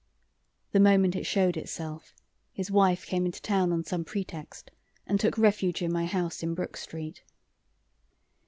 The 0.71 0.79
moment 0.79 1.15
it 1.15 1.27
showed 1.27 1.55
itself 1.57 2.15
his 2.51 2.71
wife 2.71 3.05
came 3.05 3.27
into 3.27 3.39
town 3.39 3.71
on 3.71 3.83
some 3.83 4.03
pretext, 4.03 4.71
and 5.05 5.19
took 5.19 5.37
refuge 5.37 5.83
in 5.83 5.93
my 5.93 6.07
house 6.07 6.41
in 6.41 6.55
Brook 6.55 6.75
Street. 6.75 7.21